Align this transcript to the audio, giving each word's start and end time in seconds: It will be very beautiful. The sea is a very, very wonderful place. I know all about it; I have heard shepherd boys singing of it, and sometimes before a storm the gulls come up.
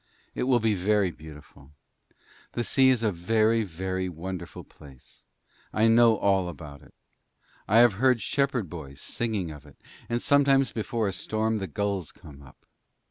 It 0.33 0.45
will 0.45 0.59
be 0.59 0.73
very 0.73 1.11
beautiful. 1.11 1.73
The 2.53 2.63
sea 2.63 2.89
is 2.89 3.03
a 3.03 3.11
very, 3.11 3.61
very 3.63 4.09
wonderful 4.09 4.63
place. 4.63 5.21
I 5.71 5.87
know 5.89 6.17
all 6.17 6.49
about 6.49 6.81
it; 6.81 6.95
I 7.67 7.77
have 7.81 7.93
heard 8.01 8.19
shepherd 8.19 8.67
boys 8.67 8.99
singing 8.99 9.51
of 9.51 9.63
it, 9.63 9.77
and 10.09 10.19
sometimes 10.19 10.71
before 10.71 11.07
a 11.07 11.13
storm 11.13 11.59
the 11.59 11.67
gulls 11.67 12.11
come 12.11 12.41
up. 12.41 12.65